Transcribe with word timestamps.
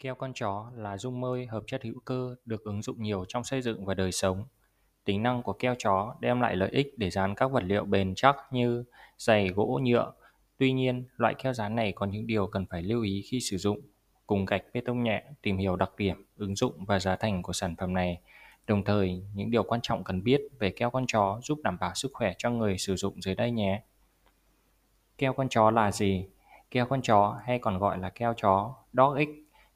Keo 0.00 0.14
con 0.14 0.32
chó 0.34 0.70
là 0.74 0.98
dung 0.98 1.20
môi 1.20 1.46
hợp 1.46 1.62
chất 1.66 1.82
hữu 1.84 2.00
cơ 2.04 2.36
được 2.44 2.64
ứng 2.64 2.82
dụng 2.82 3.02
nhiều 3.02 3.24
trong 3.28 3.44
xây 3.44 3.62
dựng 3.62 3.84
và 3.84 3.94
đời 3.94 4.12
sống. 4.12 4.44
Tính 5.04 5.22
năng 5.22 5.42
của 5.42 5.52
keo 5.52 5.74
chó 5.78 6.14
đem 6.20 6.40
lại 6.40 6.56
lợi 6.56 6.70
ích 6.70 6.94
để 6.96 7.10
dán 7.10 7.34
các 7.34 7.50
vật 7.50 7.64
liệu 7.64 7.84
bền 7.84 8.14
chắc 8.14 8.36
như 8.50 8.84
giày, 9.18 9.48
gỗ, 9.48 9.80
nhựa. 9.82 10.12
Tuy 10.58 10.72
nhiên, 10.72 11.04
loại 11.16 11.34
keo 11.34 11.52
dán 11.52 11.76
này 11.76 11.92
có 11.92 12.06
những 12.06 12.26
điều 12.26 12.46
cần 12.46 12.66
phải 12.70 12.82
lưu 12.82 13.02
ý 13.02 13.22
khi 13.30 13.40
sử 13.40 13.56
dụng. 13.56 13.80
Cùng 14.26 14.44
gạch 14.44 14.62
bê 14.72 14.80
tông 14.80 15.02
nhẹ 15.02 15.24
tìm 15.42 15.56
hiểu 15.56 15.76
đặc 15.76 15.90
điểm, 15.96 16.26
ứng 16.36 16.56
dụng 16.56 16.84
và 16.84 16.98
giá 16.98 17.16
thành 17.16 17.42
của 17.42 17.52
sản 17.52 17.76
phẩm 17.78 17.94
này. 17.94 18.20
Đồng 18.66 18.84
thời, 18.84 19.22
những 19.34 19.50
điều 19.50 19.62
quan 19.62 19.80
trọng 19.80 20.04
cần 20.04 20.24
biết 20.24 20.40
về 20.58 20.70
keo 20.70 20.90
con 20.90 21.04
chó 21.06 21.40
giúp 21.42 21.58
đảm 21.64 21.76
bảo 21.80 21.94
sức 21.94 22.10
khỏe 22.14 22.32
cho 22.38 22.50
người 22.50 22.78
sử 22.78 22.96
dụng 22.96 23.22
dưới 23.22 23.34
đây 23.34 23.50
nhé. 23.50 23.82
Keo 25.18 25.32
con 25.32 25.48
chó 25.48 25.70
là 25.70 25.92
gì? 25.92 26.26
Keo 26.70 26.86
con 26.86 27.02
chó 27.02 27.40
hay 27.44 27.58
còn 27.58 27.78
gọi 27.78 27.98
là 27.98 28.10
keo 28.10 28.34
chó, 28.36 28.74
dog 28.92 29.14
egg 29.14 29.28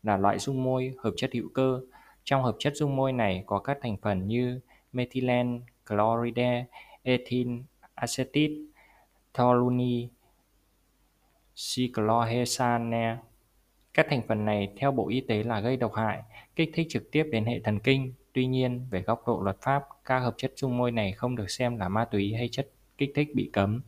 là 0.03 0.17
loại 0.17 0.39
dung 0.39 0.63
môi 0.63 0.95
hợp 0.99 1.13
chất 1.17 1.31
hữu 1.33 1.49
cơ. 1.55 1.81
Trong 2.25 2.43
hợp 2.43 2.57
chất 2.59 2.73
dung 2.77 2.97
môi 2.97 3.13
này 3.13 3.45
có 3.47 3.59
các 3.59 3.79
thành 3.83 3.97
phần 4.03 4.27
như 4.27 4.61
methylene, 4.93 5.59
chloride, 5.89 6.67
ethyl 7.03 7.49
acetate, 7.95 8.55
toluene, 9.33 10.09
cyclohexane. 11.55 13.17
Các 13.95 14.07
thành 14.11 14.23
phần 14.29 14.45
này 14.45 14.73
theo 14.77 14.93
Bộ 14.93 15.09
Y 15.09 15.21
tế 15.21 15.43
là 15.43 15.61
gây 15.61 15.77
độc 15.77 15.95
hại, 15.95 16.23
kích 16.57 16.71
thích 16.75 16.87
trực 16.91 17.11
tiếp 17.11 17.29
đến 17.33 17.45
hệ 17.45 17.61
thần 17.61 17.79
kinh. 17.79 18.13
Tuy 18.33 18.47
nhiên, 18.47 18.87
về 18.91 19.03
góc 19.03 19.23
độ 19.27 19.41
luật 19.43 19.57
pháp, 19.61 19.83
các 20.05 20.19
hợp 20.19 20.35
chất 20.37 20.53
dung 20.57 20.79
môi 20.79 20.91
này 20.91 21.13
không 21.13 21.37
được 21.37 21.51
xem 21.51 21.77
là 21.77 21.89
ma 21.89 22.05
túy 22.05 22.35
hay 22.35 22.49
chất 22.49 22.71
kích 22.99 23.13
thích 23.15 23.29
bị 23.35 23.51
cấm. 23.53 23.83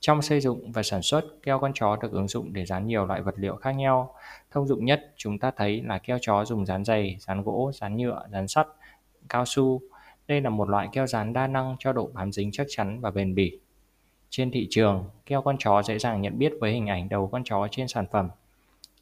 Trong 0.00 0.22
xây 0.22 0.40
dựng 0.40 0.72
và 0.72 0.82
sản 0.82 1.02
xuất, 1.02 1.24
keo 1.42 1.58
con 1.58 1.72
chó 1.74 1.96
được 1.96 2.12
ứng 2.12 2.28
dụng 2.28 2.52
để 2.52 2.66
dán 2.66 2.86
nhiều 2.86 3.06
loại 3.06 3.22
vật 3.22 3.34
liệu 3.36 3.56
khác 3.56 3.72
nhau. 3.72 4.14
Thông 4.50 4.66
dụng 4.66 4.84
nhất 4.84 5.12
chúng 5.16 5.38
ta 5.38 5.50
thấy 5.56 5.82
là 5.82 5.98
keo 5.98 6.18
chó 6.20 6.44
dùng 6.44 6.66
dán 6.66 6.84
giày, 6.84 7.16
dán 7.20 7.42
gỗ, 7.42 7.70
dán 7.74 7.96
nhựa, 7.96 8.26
dán 8.32 8.48
sắt, 8.48 8.66
cao 9.28 9.44
su. 9.44 9.80
Đây 10.28 10.40
là 10.40 10.50
một 10.50 10.68
loại 10.68 10.88
keo 10.92 11.06
dán 11.06 11.32
đa 11.32 11.46
năng 11.46 11.76
cho 11.78 11.92
độ 11.92 12.10
bám 12.14 12.32
dính 12.32 12.52
chắc 12.52 12.66
chắn 12.68 13.00
và 13.00 13.10
bền 13.10 13.34
bỉ. 13.34 13.58
Trên 14.30 14.50
thị 14.50 14.66
trường, 14.70 15.04
keo 15.26 15.42
con 15.42 15.56
chó 15.58 15.82
dễ 15.82 15.98
dàng 15.98 16.20
nhận 16.20 16.38
biết 16.38 16.52
với 16.60 16.72
hình 16.72 16.86
ảnh 16.86 17.08
đầu 17.08 17.28
con 17.32 17.44
chó 17.44 17.68
trên 17.70 17.88
sản 17.88 18.06
phẩm. 18.12 18.28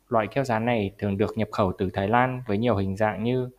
Loại 0.09 0.27
keo 0.27 0.45
dán 0.45 0.65
này 0.65 0.91
thường 0.99 1.17
được 1.17 1.39
nhập 1.39 1.49
khẩu 1.53 1.73
từ 1.79 1.91
Thái 1.91 2.09
Lan 2.09 2.43
với 2.47 2.59
nhiều 2.59 2.77
hình 2.77 2.97
dạng 2.97 3.25
như 3.25 3.51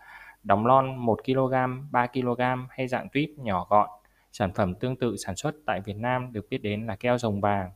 đóng 0.43 0.65
lon 0.65 0.95
1 0.95 1.19
kg, 1.25 1.53
3 1.91 2.07
kg 2.07 2.41
hay 2.69 2.87
dạng 2.87 3.07
tuyếp 3.13 3.29
nhỏ 3.37 3.67
gọn. 3.69 3.89
Sản 4.31 4.53
phẩm 4.53 4.75
tương 4.75 4.95
tự 4.95 5.17
sản 5.17 5.35
xuất 5.35 5.55
tại 5.65 5.81
Việt 5.81 5.97
Nam 5.97 6.33
được 6.33 6.49
biết 6.49 6.57
đến 6.57 6.85
là 6.87 6.95
keo 6.95 7.17
rồng 7.17 7.41
vàng 7.41 7.71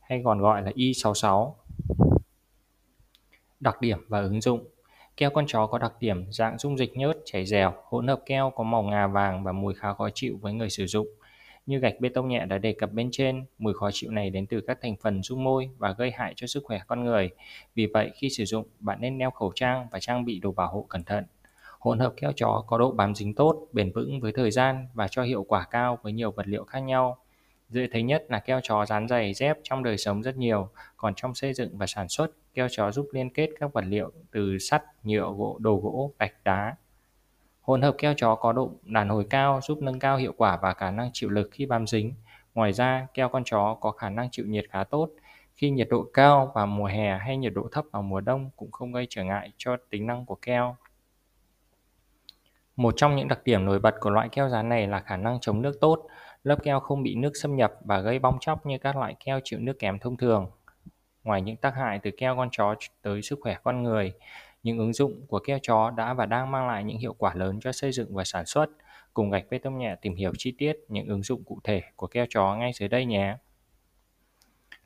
hay 0.00 0.22
còn 0.24 0.40
gọi 0.40 0.62
là 0.62 0.70
Y66. 0.70 1.52
Đặc 3.60 3.80
điểm 3.80 3.98
và 4.08 4.20
ứng 4.20 4.40
dụng 4.40 4.68
Keo 5.18 5.30
con 5.30 5.44
chó 5.46 5.66
có 5.66 5.78
đặc 5.78 5.92
điểm 6.00 6.32
dạng 6.32 6.58
dung 6.58 6.78
dịch 6.78 6.96
nhớt, 6.96 7.16
chảy 7.24 7.46
dẻo, 7.46 7.74
hỗn 7.84 8.06
hợp 8.06 8.20
keo 8.26 8.52
có 8.56 8.64
màu 8.64 8.82
ngà 8.82 9.06
vàng 9.06 9.44
và 9.44 9.52
mùi 9.52 9.74
khá 9.74 9.92
khó 9.92 10.08
chịu 10.14 10.38
với 10.40 10.52
người 10.52 10.70
sử 10.70 10.86
dụng. 10.86 11.06
Như 11.66 11.78
gạch 11.78 12.00
bê 12.00 12.08
tông 12.08 12.28
nhẹ 12.28 12.46
đã 12.46 12.58
đề 12.58 12.72
cập 12.72 12.92
bên 12.92 13.08
trên, 13.12 13.44
mùi 13.58 13.74
khó 13.74 13.90
chịu 13.92 14.10
này 14.10 14.30
đến 14.30 14.46
từ 14.46 14.60
các 14.60 14.78
thành 14.82 14.96
phần 15.02 15.22
dung 15.22 15.44
môi 15.44 15.70
và 15.78 15.92
gây 15.98 16.10
hại 16.10 16.32
cho 16.36 16.46
sức 16.46 16.64
khỏe 16.64 16.80
con 16.86 17.04
người. 17.04 17.30
Vì 17.74 17.86
vậy, 17.86 18.10
khi 18.14 18.30
sử 18.30 18.44
dụng, 18.44 18.66
bạn 18.80 19.00
nên 19.00 19.18
đeo 19.18 19.30
khẩu 19.30 19.52
trang 19.54 19.86
và 19.90 20.00
trang 20.00 20.24
bị 20.24 20.38
đồ 20.38 20.52
bảo 20.52 20.68
hộ 20.68 20.86
cẩn 20.88 21.04
thận. 21.04 21.24
Hỗn 21.78 21.98
hợp 21.98 22.14
keo 22.16 22.32
chó 22.36 22.64
có 22.66 22.78
độ 22.78 22.90
bám 22.90 23.14
dính 23.14 23.34
tốt, 23.34 23.66
bền 23.72 23.92
vững 23.92 24.20
với 24.20 24.32
thời 24.32 24.50
gian 24.50 24.86
và 24.94 25.08
cho 25.08 25.22
hiệu 25.22 25.44
quả 25.48 25.66
cao 25.70 25.98
với 26.02 26.12
nhiều 26.12 26.30
vật 26.30 26.46
liệu 26.48 26.64
khác 26.64 26.78
nhau. 26.80 27.18
Dễ 27.68 27.88
thấy 27.92 28.02
nhất 28.02 28.24
là 28.28 28.38
keo 28.38 28.60
chó 28.62 28.86
dán 28.86 29.08
giày 29.08 29.34
dép 29.34 29.58
trong 29.62 29.82
đời 29.82 29.98
sống 29.98 30.22
rất 30.22 30.36
nhiều, 30.36 30.68
còn 30.96 31.14
trong 31.16 31.34
xây 31.34 31.54
dựng 31.54 31.78
và 31.78 31.86
sản 31.86 32.08
xuất, 32.08 32.30
keo 32.54 32.68
chó 32.70 32.90
giúp 32.90 33.08
liên 33.12 33.30
kết 33.30 33.50
các 33.60 33.72
vật 33.72 33.84
liệu 33.86 34.12
từ 34.30 34.58
sắt, 34.58 34.82
nhựa, 35.04 35.32
gỗ, 35.36 35.56
đồ 35.60 35.80
gỗ, 35.82 36.12
gạch 36.18 36.34
đá. 36.44 36.76
Hỗn 37.60 37.82
hợp 37.82 37.94
keo 37.98 38.14
chó 38.16 38.34
có 38.34 38.52
độ 38.52 38.70
đàn 38.82 39.08
hồi 39.08 39.26
cao 39.30 39.60
giúp 39.62 39.82
nâng 39.82 39.98
cao 39.98 40.16
hiệu 40.16 40.32
quả 40.36 40.58
và 40.62 40.74
khả 40.74 40.90
năng 40.90 41.10
chịu 41.12 41.30
lực 41.30 41.48
khi 41.52 41.66
bám 41.66 41.86
dính. 41.86 42.14
Ngoài 42.54 42.72
ra, 42.72 43.06
keo 43.14 43.28
con 43.28 43.42
chó 43.44 43.76
có 43.80 43.90
khả 43.90 44.10
năng 44.10 44.28
chịu 44.30 44.46
nhiệt 44.46 44.64
khá 44.70 44.84
tốt. 44.84 45.10
Khi 45.54 45.70
nhiệt 45.70 45.88
độ 45.90 46.06
cao 46.14 46.52
vào 46.54 46.66
mùa 46.66 46.86
hè 46.86 47.18
hay 47.18 47.36
nhiệt 47.36 47.52
độ 47.54 47.68
thấp 47.72 47.84
vào 47.92 48.02
mùa 48.02 48.20
đông 48.20 48.50
cũng 48.56 48.70
không 48.70 48.92
gây 48.92 49.06
trở 49.10 49.24
ngại 49.24 49.52
cho 49.56 49.76
tính 49.90 50.06
năng 50.06 50.26
của 50.26 50.38
keo. 50.42 50.76
Một 52.78 52.94
trong 52.96 53.16
những 53.16 53.28
đặc 53.28 53.40
điểm 53.44 53.64
nổi 53.64 53.78
bật 53.78 53.94
của 54.00 54.10
loại 54.10 54.28
keo 54.28 54.48
dán 54.48 54.68
này 54.68 54.86
là 54.86 55.00
khả 55.00 55.16
năng 55.16 55.40
chống 55.40 55.62
nước 55.62 55.80
tốt. 55.80 56.06
Lớp 56.42 56.56
keo 56.62 56.80
không 56.80 57.02
bị 57.02 57.14
nước 57.14 57.32
xâm 57.34 57.56
nhập 57.56 57.72
và 57.84 58.00
gây 58.00 58.18
bong 58.18 58.38
chóc 58.40 58.66
như 58.66 58.78
các 58.78 58.96
loại 58.96 59.14
keo 59.24 59.40
chịu 59.44 59.58
nước 59.60 59.78
kém 59.78 59.98
thông 59.98 60.16
thường. 60.16 60.50
Ngoài 61.24 61.42
những 61.42 61.56
tác 61.56 61.74
hại 61.74 61.98
từ 62.02 62.10
keo 62.16 62.36
con 62.36 62.48
chó 62.52 62.74
tới 63.02 63.22
sức 63.22 63.38
khỏe 63.42 63.56
con 63.62 63.82
người, 63.82 64.12
những 64.62 64.78
ứng 64.78 64.92
dụng 64.92 65.26
của 65.26 65.38
keo 65.38 65.58
chó 65.62 65.90
đã 65.90 66.14
và 66.14 66.26
đang 66.26 66.50
mang 66.50 66.66
lại 66.66 66.84
những 66.84 66.98
hiệu 66.98 67.14
quả 67.18 67.34
lớn 67.34 67.58
cho 67.60 67.72
xây 67.72 67.92
dựng 67.92 68.14
và 68.14 68.24
sản 68.24 68.46
xuất. 68.46 68.66
Cùng 69.14 69.30
gạch 69.30 69.44
bê 69.50 69.58
tông 69.58 69.78
nhẹ 69.78 69.96
tìm 70.02 70.14
hiểu 70.14 70.32
chi 70.38 70.54
tiết 70.58 70.76
những 70.88 71.08
ứng 71.08 71.22
dụng 71.22 71.44
cụ 71.44 71.58
thể 71.64 71.82
của 71.96 72.06
keo 72.06 72.26
chó 72.28 72.56
ngay 72.56 72.72
dưới 72.74 72.88
đây 72.88 73.04
nhé. 73.04 73.36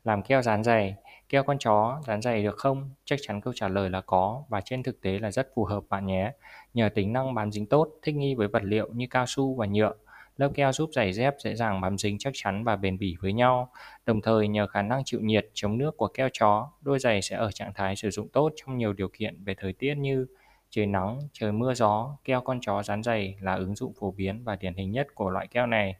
Làm 0.04 0.22
keo 0.22 0.42
dán 0.42 0.64
dày 0.64 0.94
keo 1.32 1.42
con 1.42 1.58
chó 1.58 2.00
dán 2.06 2.22
giày 2.22 2.42
được 2.42 2.56
không? 2.56 2.90
Chắc 3.04 3.18
chắn 3.22 3.40
câu 3.40 3.52
trả 3.56 3.68
lời 3.68 3.90
là 3.90 4.00
có 4.00 4.42
và 4.48 4.60
trên 4.60 4.82
thực 4.82 5.00
tế 5.00 5.18
là 5.18 5.30
rất 5.30 5.48
phù 5.54 5.64
hợp 5.64 5.84
bạn 5.88 6.06
nhé. 6.06 6.32
Nhờ 6.74 6.88
tính 6.94 7.12
năng 7.12 7.34
bám 7.34 7.52
dính 7.52 7.66
tốt, 7.66 7.88
thích 8.02 8.14
nghi 8.14 8.34
với 8.34 8.48
vật 8.48 8.62
liệu 8.64 8.88
như 8.92 9.06
cao 9.10 9.24
su 9.26 9.54
và 9.54 9.66
nhựa, 9.66 9.92
lớp 10.36 10.50
keo 10.54 10.72
giúp 10.72 10.90
giày 10.92 11.12
dép 11.12 11.34
dễ 11.38 11.54
dàng 11.54 11.80
bám 11.80 11.98
dính 11.98 12.18
chắc 12.18 12.32
chắn 12.36 12.64
và 12.64 12.76
bền 12.76 12.98
bỉ 12.98 13.16
với 13.20 13.32
nhau. 13.32 13.70
Đồng 14.06 14.20
thời 14.20 14.48
nhờ 14.48 14.66
khả 14.66 14.82
năng 14.82 15.02
chịu 15.04 15.20
nhiệt, 15.20 15.46
chống 15.54 15.78
nước 15.78 15.96
của 15.96 16.08
keo 16.08 16.28
chó, 16.32 16.70
đôi 16.80 16.98
giày 16.98 17.22
sẽ 17.22 17.36
ở 17.36 17.50
trạng 17.52 17.72
thái 17.74 17.96
sử 17.96 18.10
dụng 18.10 18.28
tốt 18.28 18.52
trong 18.56 18.78
nhiều 18.78 18.92
điều 18.92 19.08
kiện 19.08 19.44
về 19.44 19.54
thời 19.58 19.72
tiết 19.72 19.94
như 19.94 20.26
trời 20.70 20.86
nắng, 20.86 21.18
trời 21.32 21.52
mưa 21.52 21.74
gió, 21.74 22.16
keo 22.24 22.40
con 22.40 22.60
chó 22.60 22.82
dán 22.82 23.02
giày 23.02 23.36
là 23.40 23.54
ứng 23.54 23.74
dụng 23.74 23.92
phổ 24.00 24.10
biến 24.10 24.44
và 24.44 24.56
điển 24.56 24.74
hình 24.74 24.92
nhất 24.92 25.06
của 25.14 25.30
loại 25.30 25.46
keo 25.46 25.66
này. 25.66 25.96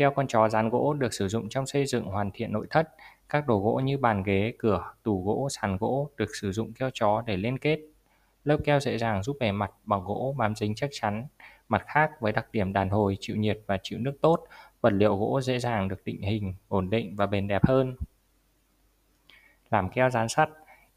Keo 0.00 0.10
con 0.10 0.26
chó 0.26 0.48
dán 0.48 0.70
gỗ 0.70 0.94
được 0.94 1.14
sử 1.14 1.28
dụng 1.28 1.48
trong 1.48 1.66
xây 1.66 1.86
dựng 1.86 2.04
hoàn 2.04 2.30
thiện 2.30 2.52
nội 2.52 2.66
thất. 2.70 2.88
Các 3.28 3.46
đồ 3.46 3.58
gỗ 3.58 3.80
như 3.84 3.98
bàn 3.98 4.22
ghế, 4.22 4.52
cửa, 4.58 4.92
tủ 5.02 5.24
gỗ, 5.24 5.48
sàn 5.50 5.76
gỗ 5.76 6.10
được 6.16 6.36
sử 6.40 6.52
dụng 6.52 6.72
keo 6.72 6.90
chó 6.94 7.22
để 7.26 7.36
liên 7.36 7.58
kết. 7.58 7.80
Lớp 8.44 8.56
keo 8.64 8.80
dễ 8.80 8.98
dàng 8.98 9.22
giúp 9.22 9.36
bề 9.40 9.52
mặt 9.52 9.70
bằng 9.84 10.04
gỗ 10.04 10.34
bám 10.38 10.54
dính 10.54 10.74
chắc 10.74 10.90
chắn. 10.92 11.26
Mặt 11.68 11.84
khác, 11.86 12.10
với 12.20 12.32
đặc 12.32 12.46
điểm 12.52 12.72
đàn 12.72 12.90
hồi, 12.90 13.16
chịu 13.20 13.36
nhiệt 13.36 13.60
và 13.66 13.78
chịu 13.82 13.98
nước 13.98 14.18
tốt, 14.20 14.44
vật 14.80 14.92
liệu 14.92 15.16
gỗ 15.16 15.40
dễ 15.40 15.58
dàng 15.58 15.88
được 15.88 16.04
định 16.04 16.22
hình, 16.22 16.54
ổn 16.68 16.90
định 16.90 17.16
và 17.16 17.26
bền 17.26 17.48
đẹp 17.48 17.66
hơn. 17.66 17.96
Làm 19.70 19.88
keo 19.88 20.10
dán 20.10 20.28
sắt 20.28 20.48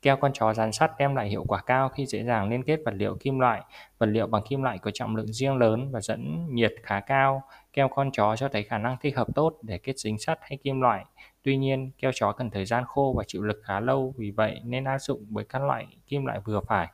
Keo 0.03 0.18
con 0.18 0.34
chó 0.34 0.53
dán 0.53 0.72
sắt 0.72 0.91
đem 0.97 1.16
lại 1.16 1.30
hiệu 1.30 1.44
quả 1.47 1.62
cao 1.62 1.90
khi 1.90 2.06
dễ 2.06 2.24
dàng 2.24 2.50
liên 2.50 2.64
kết 2.64 2.80
vật 2.85 2.94
liệu 2.94 3.18
kim 3.20 3.40
loại. 3.40 3.62
Vật 3.97 4.06
liệu 4.06 4.28
bằng 4.28 4.44
kim 4.50 4.64
loại 4.64 4.78
có 4.78 4.91
trọng 4.91 5.16
lượng 5.16 5.34
riêng 5.34 5.58
lớn 5.58 5.91
và 5.91 6.02
dẫn 6.02 6.47
nhiệt 6.56 6.74
khá 6.84 7.00
cao. 7.00 7.44
Keo 7.73 7.88
con 7.88 8.11
chó 8.11 8.35
cho 8.35 8.50
thấy 8.50 8.63
khả 8.63 8.78
năng 8.78 8.97
thích 9.01 9.17
hợp 9.17 9.28
tốt 9.35 9.57
để 9.61 9.78
kết 9.78 10.00
dính 10.00 10.17
sắt 10.17 10.39
hay 10.41 10.57
kim 10.63 10.81
loại. 10.81 11.06
Tuy 11.44 11.57
nhiên, 11.57 11.91
keo 11.97 12.11
chó 12.16 12.31
cần 12.31 12.50
thời 12.50 12.66
gian 12.66 12.84
khô 12.88 13.13
và 13.17 13.23
chịu 13.28 13.44
lực 13.44 13.61
khá 13.63 13.79
lâu, 13.79 14.13
vì 14.17 14.31
vậy 14.31 14.61
nên 14.63 14.84
áp 14.84 14.97
dụng 14.97 15.25
với 15.29 15.45
các 15.45 15.61
loại 15.61 15.88
kim 16.07 16.25
loại 16.25 16.39
vừa 16.45 16.61
phải. 16.67 16.88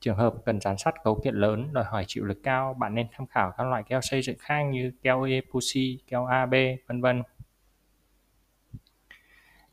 Trường 0.00 0.16
hợp 0.16 0.34
cần 0.44 0.60
dán 0.60 0.78
sắt 0.78 0.94
cấu 1.04 1.20
kiện 1.24 1.34
lớn, 1.34 1.68
đòi 1.72 1.84
hỏi 1.84 2.04
chịu 2.06 2.24
lực 2.24 2.38
cao, 2.42 2.74
bạn 2.74 2.94
nên 2.94 3.06
tham 3.12 3.26
khảo 3.26 3.52
các 3.58 3.64
loại 3.64 3.82
keo 3.82 4.00
xây 4.00 4.22
dựng 4.22 4.36
khác 4.38 4.62
như 4.62 4.92
keo 5.02 5.22
epoxy, 5.22 5.98
keo 6.06 6.26
AB, 6.26 6.54
vân 6.86 7.00
vân. 7.00 7.22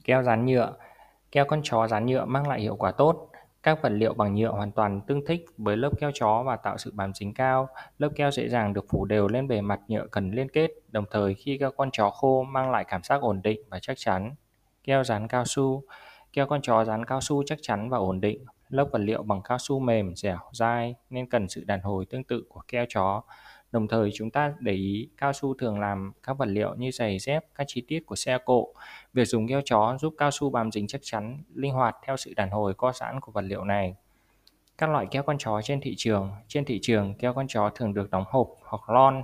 Keo 0.04 0.24
dán 0.24 0.46
nhựa 0.46 0.74
Keo 1.32 1.46
con 1.46 1.62
chó 1.64 1.88
dán 1.88 2.06
nhựa 2.06 2.26
mang 2.26 2.48
lại 2.48 2.62
hiệu 2.62 2.76
quả 2.76 2.92
tốt. 2.92 3.30
Các 3.64 3.82
vật 3.82 3.90
liệu 3.90 4.14
bằng 4.14 4.36
nhựa 4.36 4.52
hoàn 4.52 4.72
toàn 4.72 5.02
tương 5.02 5.26
thích 5.26 5.46
với 5.58 5.78
lớp 5.78 5.90
keo 6.00 6.12
chó 6.14 6.44
và 6.44 6.56
tạo 6.56 6.78
sự 6.78 6.92
bám 6.94 7.14
dính 7.14 7.34
cao. 7.34 7.68
Lớp 7.98 8.10
keo 8.16 8.32
dễ 8.32 8.50
dàng 8.50 8.74
được 8.74 8.86
phủ 8.90 9.06
đều 9.06 9.28
lên 9.28 9.48
bề 9.48 9.62
mặt 9.62 9.80
nhựa 9.88 10.08
cần 10.12 10.32
liên 10.32 10.50
kết, 10.50 10.72
đồng 10.88 11.06
thời 11.12 11.34
khi 11.34 11.58
các 11.58 11.74
con 11.78 11.90
chó 11.92 12.10
khô 12.10 12.44
mang 12.44 12.72
lại 12.72 12.86
cảm 12.88 13.04
giác 13.04 13.22
ổn 13.22 13.42
định 13.42 13.62
và 13.70 13.80
chắc 13.82 13.98
chắn. 13.98 14.36
Keo 14.84 15.04
dán 15.04 15.28
cao 15.28 15.46
su 15.46 15.84
Keo 16.34 16.48
con 16.48 16.62
chó 16.62 16.86
dán 16.86 17.06
cao 17.06 17.22
su 17.22 17.44
chắc 17.44 17.60
chắn 17.62 17.90
và 17.90 17.98
ổn 17.98 18.22
định. 18.22 18.46
Lớp 18.70 18.88
vật 18.92 19.00
liệu 19.00 19.24
bằng 19.24 19.42
cao 19.44 19.58
su 19.58 19.80
mềm, 19.80 20.16
dẻo, 20.16 20.40
dai 20.54 20.96
nên 21.10 21.30
cần 21.30 21.50
sự 21.50 21.64
đàn 21.64 21.82
hồi 21.82 22.06
tương 22.06 22.24
tự 22.24 22.44
của 22.50 22.62
keo 22.68 22.86
chó. 22.90 23.24
Đồng 23.72 23.88
thời 23.88 24.10
chúng 24.14 24.32
ta 24.32 24.54
để 24.60 24.74
ý 24.74 25.10
cao 25.18 25.34
su 25.34 25.54
thường 25.54 25.80
làm 25.80 26.12
các 26.24 26.38
vật 26.38 26.46
liệu 26.46 26.76
như 26.76 26.92
giày 26.92 27.20
dép, 27.20 27.46
các 27.56 27.64
chi 27.68 27.84
tiết 27.88 28.06
của 28.06 28.16
xe 28.16 28.38
cộ. 28.46 28.74
Việc 29.14 29.26
dùng 29.26 29.48
keo 29.48 29.62
chó 29.66 29.98
giúp 30.02 30.14
cao 30.18 30.32
su 30.32 30.50
bám 30.50 30.72
dính 30.72 30.88
chắc 30.88 31.02
chắn, 31.04 31.44
linh 31.54 31.72
hoạt 31.72 31.96
theo 32.06 32.18
sự 32.18 32.34
đàn 32.36 32.50
hồi 32.50 32.74
co 32.74 32.92
giãn 32.92 33.20
của 33.20 33.32
vật 33.32 33.42
liệu 33.42 33.64
này. 33.64 33.96
Các 34.78 34.90
loại 34.90 35.08
keo 35.12 35.24
con 35.24 35.38
chó 35.38 35.62
trên 35.62 35.82
thị 35.82 35.94
trường 35.98 36.32
Trên 36.48 36.66
thị 36.66 36.80
trường, 36.82 37.14
keo 37.16 37.34
con 37.34 37.48
chó 37.48 37.70
thường 37.76 37.94
được 37.94 38.10
đóng 38.10 38.24
hộp 38.28 38.48
hoặc 38.64 38.90
lon 38.90 39.24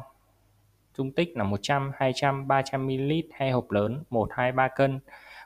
dung 0.97 1.11
tích 1.11 1.37
là 1.37 1.43
100, 1.43 1.91
200, 1.95 2.47
300ml 2.47 3.23
hay 3.31 3.51
hộp 3.51 3.71
lớn 3.71 4.03
1, 4.09 4.29
2, 4.31 4.51
3 4.51 4.67
cân. 4.67 4.99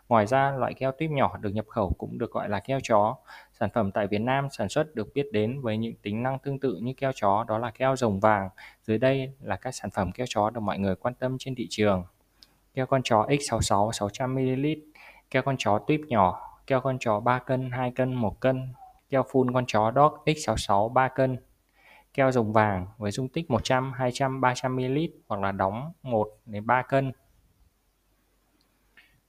Ngoài 0.10 0.26
ra, 0.28 0.52
loại 0.58 0.74
keo 0.74 0.92
tuyếp 0.92 1.12
nhỏ 1.12 1.38
được 1.38 1.50
nhập 1.50 1.66
khẩu 1.68 1.94
cũng 1.98 2.18
được 2.18 2.32
gọi 2.32 2.50
là 2.50 2.60
keo 2.60 2.80
chó. 2.84 3.16
Sản 3.54 3.70
phẩm 3.74 3.92
tại 3.92 4.08
Việt 4.08 4.22
Nam 4.22 4.48
sản 4.52 4.70
xuất 4.70 4.96
được 4.96 5.14
biết 5.14 5.28
đến 5.32 5.62
với 5.62 5.78
những 5.78 5.96
tính 6.02 6.24
năng 6.24 6.40
tương 6.40 6.60
tự 6.60 6.76
như 6.82 6.94
keo 6.98 7.12
chó 7.16 7.46
đó 7.48 7.58
là 7.58 7.72
keo 7.72 7.96
rồng 7.96 8.20
vàng. 8.20 8.50
Dưới 8.84 8.98
đây 8.98 9.34
là 9.42 9.56
các 9.56 9.72
sản 9.72 9.90
phẩm 9.92 10.12
keo 10.12 10.26
chó 10.30 10.50
được 10.50 10.60
mọi 10.60 10.80
người 10.80 10.96
quan 10.96 11.14
tâm 11.14 11.36
trên 11.40 11.56
thị 11.56 11.68
trường. 11.70 12.04
Keo 12.74 12.86
con 12.86 13.02
chó 13.04 13.26
X66 13.30 13.90
600ml, 13.90 14.76
keo 15.32 15.42
con 15.42 15.56
chó 15.58 15.80
tuyếp 15.88 16.00
nhỏ, 16.08 16.58
keo 16.68 16.82
con 16.82 16.98
chó 17.00 17.20
3 17.20 17.40
cân, 17.40 17.72
2 17.72 17.92
cân, 17.92 18.14
1 18.14 18.40
cân, 18.40 18.74
keo 19.10 19.24
phun 19.32 19.54
con 19.54 19.66
chó 19.68 19.92
Dog 19.96 20.14
X66 20.26 20.90
3 20.90 21.08
cân, 21.08 21.38
keo 22.14 22.32
rồng 22.32 22.54
vàng 22.54 22.88
với 22.98 23.12
dung 23.12 23.28
tích 23.28 23.52
100, 23.52 23.94
200, 23.94 24.42
300ml 24.42 25.10
hoặc 25.28 25.42
là 25.42 25.52
đóng 25.52 25.92
1 26.04 26.30
đến 26.46 26.66
3 26.66 26.82
cân. 26.82 27.12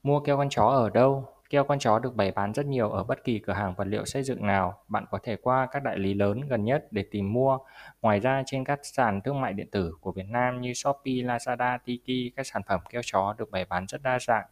Mua 0.03 0.21
keo 0.21 0.37
con 0.37 0.49
chó 0.49 0.65
ở 0.65 0.91
đâu? 0.91 1.25
Keo 1.51 1.65
con 1.65 1.79
chó 1.79 1.99
được 1.99 2.15
bày 2.15 2.31
bán 2.31 2.53
rất 2.53 2.67
nhiều 2.67 2.91
ở 2.91 3.05
bất 3.05 3.25
kỳ 3.25 3.39
cửa 3.39 3.53
hàng 3.53 3.75
vật 3.75 3.85
liệu 3.85 4.05
xây 4.05 4.23
dựng 4.23 4.47
nào. 4.47 4.83
Bạn 4.89 5.05
có 5.11 5.19
thể 5.23 5.37
qua 5.37 5.67
các 5.71 5.83
đại 5.83 5.99
lý 5.99 6.15
lớn 6.15 6.41
gần 6.41 6.65
nhất 6.65 6.87
để 6.91 7.05
tìm 7.11 7.33
mua. 7.33 7.59
Ngoài 8.03 8.21
ra 8.21 8.43
trên 8.47 8.65
các 8.65 8.81
sàn 8.83 9.21
thương 9.21 9.41
mại 9.41 9.53
điện 9.53 9.69
tử 9.71 9.95
của 10.01 10.13
Việt 10.13 10.27
Nam 10.29 10.61
như 10.61 10.75
Shopee, 10.75 11.15
Lazada, 11.15 11.79
Tiki, 11.85 12.37
các 12.37 12.47
sản 12.47 12.63
phẩm 12.69 12.81
keo 12.91 13.01
chó 13.05 13.35
được 13.39 13.51
bày 13.51 13.65
bán 13.65 13.87
rất 13.89 14.03
đa 14.03 14.19
dạng. 14.19 14.45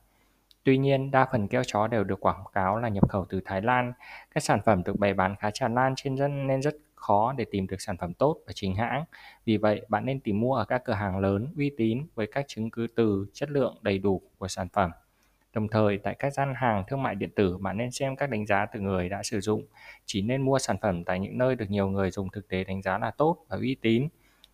Tuy 0.65 0.79
nhiên, 0.79 1.11
đa 1.11 1.27
phần 1.33 1.49
keo 1.49 1.63
chó 1.67 1.87
đều 1.87 2.05
được 2.05 2.21
quảng 2.21 2.45
cáo 2.53 2.79
là 2.79 2.89
nhập 2.89 3.09
khẩu 3.09 3.25
từ 3.29 3.41
Thái 3.45 3.63
Lan. 3.63 3.93
Các 4.35 4.43
sản 4.43 4.61
phẩm 4.65 4.83
được 4.85 4.99
bày 4.99 5.15
bán 5.15 5.37
khá 5.37 5.51
tràn 5.51 5.75
lan 5.75 5.95
trên 5.97 6.17
dân 6.17 6.47
nên 6.47 6.63
rất 6.63 6.75
khó 6.95 7.33
để 7.37 7.45
tìm 7.51 7.67
được 7.67 7.81
sản 7.81 7.97
phẩm 7.97 8.15
tốt 8.15 8.37
và 8.47 8.53
chính 8.55 8.75
hãng. 8.75 9.05
Vì 9.45 9.57
vậy, 9.57 9.87
bạn 9.89 10.07
nên 10.07 10.21
tìm 10.21 10.41
mua 10.41 10.55
ở 10.55 10.65
các 10.65 10.85
cửa 10.85 10.93
hàng 10.93 11.19
lớn, 11.19 11.53
uy 11.57 11.71
tín 11.77 12.07
với 12.15 12.27
các 12.27 12.45
chứng 12.49 12.71
cứ 12.71 12.87
từ 12.97 13.27
chất 13.33 13.51
lượng 13.51 13.77
đầy 13.83 13.99
đủ 13.99 14.23
của 14.39 14.49
sản 14.49 14.69
phẩm. 14.69 14.91
Đồng 15.56 15.69
thời, 15.69 15.99
tại 15.99 16.14
các 16.19 16.32
gian 16.32 16.55
hàng 16.56 16.85
thương 16.88 17.03
mại 17.03 17.14
điện 17.14 17.31
tử, 17.37 17.58
bạn 17.58 17.76
nên 17.76 17.91
xem 17.91 18.17
các 18.17 18.31
đánh 18.31 18.47
giá 18.47 18.67
từ 18.67 18.81
người 18.81 19.08
đã 19.08 19.23
sử 19.23 19.41
dụng. 19.41 19.67
Chỉ 20.06 20.23
nên 20.23 20.43
mua 20.43 20.58
sản 20.58 20.76
phẩm 20.82 21.05
tại 21.05 21.20
những 21.20 21.38
nơi 21.38 21.56
được 21.56 21.70
nhiều 21.70 21.88
người 21.88 22.11
dùng 22.11 22.29
thực 22.31 22.49
tế 22.49 22.64
đánh 22.64 22.82
giá 22.82 22.99
là 22.99 23.11
tốt 23.11 23.37
và 23.49 23.56
uy 23.56 23.76
tín. 23.82 24.08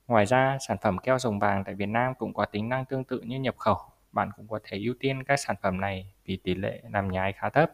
Ngoài 0.07 0.27
ra, 0.27 0.59
sản 0.69 0.77
phẩm 0.83 0.99
keo 0.99 1.19
rồng 1.19 1.39
vàng 1.39 1.65
tại 1.65 1.75
Việt 1.75 1.87
Nam 1.87 2.13
cũng 2.19 2.35
có 2.35 2.45
tính 2.45 2.69
năng 2.69 2.85
tương 2.85 3.05
tự 3.05 3.21
như 3.21 3.41
nhập 3.41 3.55
khẩu. 3.59 3.77
Bạn 4.13 4.31
cũng 4.37 4.49
có 4.49 4.59
thể 4.65 4.79
ưu 4.79 4.95
tiên 5.01 5.25
các 5.25 5.37
sản 5.37 5.57
phẩm 5.63 5.81
này 5.81 6.13
vì 6.25 6.37
tỷ 6.37 6.55
lệ 6.55 6.83
làm 6.93 7.11
nhái 7.11 7.33
khá 7.33 7.51
thấp. 7.51 7.71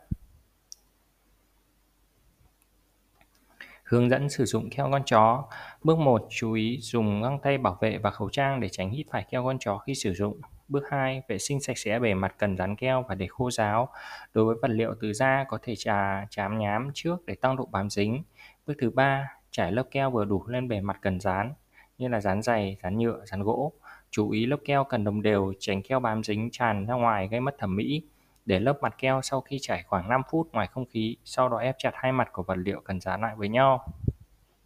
Hướng 3.84 4.10
dẫn 4.10 4.31
sử 4.31 4.44
dụng 4.44 4.70
keo 4.70 4.88
con 4.92 5.02
chó. 5.04 5.48
Bước 5.82 5.98
1. 5.98 6.26
Chú 6.31 6.52
ý 6.52 6.78
dùng 6.81 7.22
găng 7.22 7.38
tay 7.38 7.58
bảo 7.58 7.78
vệ 7.81 7.98
và 7.98 8.10
khẩu 8.10 8.28
trang 8.31 8.60
để 8.60 8.69
tránh 8.69 8.90
hít 8.90 9.06
phải 9.10 9.26
keo 9.31 9.44
con 9.44 9.58
chó 9.58 9.78
khi 9.78 9.94
sử 9.94 10.14
dụng. 10.14 10.40
Bước 10.69 10.85
2. 10.91 11.23
Vệ 11.29 11.38
sinh 11.38 11.61
sạch 11.61 11.79
sẽ 11.79 11.99
bề 11.99 12.15
mặt 12.15 12.35
cần 12.38 12.56
dán 12.56 12.76
keo 12.76 13.05
và 13.09 13.15
để 13.15 13.26
khô 13.26 13.50
ráo. 13.50 13.88
Đối 14.35 14.44
với 14.44 14.56
vật 14.62 14.70
liệu 14.70 14.94
từ 15.00 15.12
da 15.12 15.44
có 15.49 15.59
thể 15.62 15.76
trà 15.76 16.26
chám 16.31 16.59
nhám 16.59 16.91
trước 16.94 17.26
để 17.26 17.35
tăng 17.35 17.56
độ 17.56 17.69
bám 17.73 17.91
dính. 17.91 18.23
Bước 18.67 18.75
thứ 18.81 18.91
ba, 18.91 19.29
trải 19.50 19.73
lớp 19.73 19.85
keo 19.91 20.11
vừa 20.11 20.25
đủ 20.25 20.47
lên 20.47 20.69
bề 20.69 20.81
mặt 20.81 20.99
cần 21.03 21.20
dán, 21.20 21.53
như 21.99 22.09
là 22.09 22.20
dán 22.20 22.43
dày, 22.43 22.76
dán 22.82 22.99
nhựa, 22.99 23.25
dán 23.25 23.43
gỗ. 23.43 23.73
Chú 24.11 24.31
ý 24.31 24.47
lớp 24.47 24.56
keo 24.65 24.85
cần 24.85 25.05
đồng 25.05 25.23
đều, 25.23 25.53
tránh 25.61 25.82
keo 25.82 26.00
bám 26.00 26.25
dính 26.25 26.49
tràn 26.53 26.87
ra 26.87 26.94
ngoài 26.94 27.29
gây 27.29 27.41
mất 27.41 27.59
thẩm 27.59 27.76
mỹ. 27.76 28.03
Để 28.47 28.61
lớp 28.61 28.79
mặt 28.82 28.94
keo 28.99 29.23
sau 29.23 29.41
khi 29.41 29.59
trải 29.61 29.82
khoảng 29.82 30.09
5 30.09 30.23
phút 30.31 30.53
ngoài 30.53 30.67
không 30.67 30.87
khí, 30.87 31.17
sau 31.25 31.49
đó 31.49 31.56
ép 31.56 31.75
chặt 31.79 31.91
hai 31.94 32.12
mặt 32.12 32.29
của 32.32 32.43
vật 32.43 32.59
liệu 32.59 32.81
cần 32.81 33.00
dán 33.00 33.20
lại 33.20 33.35
với 33.37 33.49
nhau. 33.49 33.85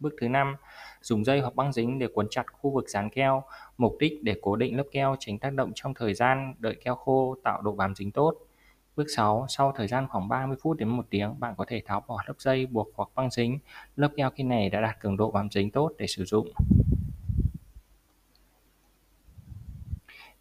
Bước 0.03 0.13
thứ 0.21 0.27
năm, 0.27 0.55
dùng 1.01 1.25
dây 1.25 1.41
hoặc 1.41 1.55
băng 1.55 1.73
dính 1.73 1.99
để 1.99 2.07
cuốn 2.13 2.27
chặt 2.29 2.45
khu 2.51 2.71
vực 2.71 2.89
dán 2.89 3.09
keo, 3.09 3.43
mục 3.77 3.95
đích 3.99 4.23
để 4.23 4.35
cố 4.41 4.55
định 4.55 4.77
lớp 4.77 4.83
keo 4.91 5.15
tránh 5.19 5.39
tác 5.39 5.53
động 5.53 5.71
trong 5.75 5.93
thời 5.93 6.13
gian 6.13 6.53
đợi 6.59 6.75
keo 6.83 6.95
khô 6.95 7.35
tạo 7.43 7.61
độ 7.61 7.71
bám 7.71 7.95
dính 7.95 8.11
tốt. 8.11 8.33
Bước 8.95 9.05
6, 9.15 9.45
sau 9.49 9.73
thời 9.75 9.87
gian 9.87 10.07
khoảng 10.07 10.27
30 10.27 10.57
phút 10.61 10.77
đến 10.77 10.89
1 10.89 11.05
tiếng, 11.09 11.39
bạn 11.39 11.53
có 11.57 11.65
thể 11.67 11.81
tháo 11.85 12.03
bỏ 12.07 12.17
lớp 12.27 12.33
dây 12.37 12.65
buộc 12.65 12.89
hoặc 12.95 13.09
băng 13.15 13.31
dính. 13.31 13.59
Lớp 13.95 14.09
keo 14.15 14.29
khi 14.29 14.43
này 14.43 14.69
đã 14.69 14.81
đạt 14.81 14.99
cường 14.99 15.17
độ 15.17 15.31
bám 15.31 15.49
dính 15.51 15.71
tốt 15.71 15.91
để 15.97 16.07
sử 16.07 16.25
dụng. 16.25 16.47